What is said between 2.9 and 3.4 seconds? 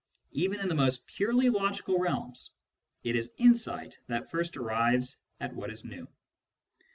it is